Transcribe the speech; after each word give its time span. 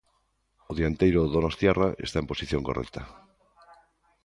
O 0.69 0.71
dianteiro 0.79 1.21
donostiarra 1.35 1.87
está 2.05 2.17
en 2.19 2.29
posición 2.31 2.61
correcta. 2.67 3.01